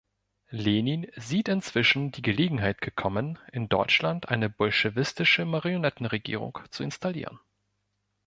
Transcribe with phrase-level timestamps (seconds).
[0.49, 7.39] Lenin sieht inzwischen die Gelegenheit gekommen, in Deutschland eine bolschewistische Marionettenregierung zu installieren.